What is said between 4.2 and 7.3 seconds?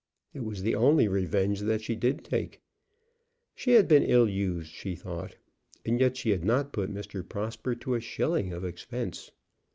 used, she thought, and yet she had not put Mr.